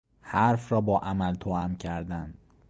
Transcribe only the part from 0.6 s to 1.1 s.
را با